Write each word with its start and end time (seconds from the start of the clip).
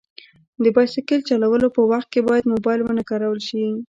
د 0.63 0.65
بایسکل 0.75 1.19
چلولو 1.29 1.67
په 1.75 1.81
وخت 1.91 2.09
باید 2.27 2.51
موبایل 2.53 2.79
ونه 2.83 3.03
کارول 3.09 3.39
شي. 3.47 3.63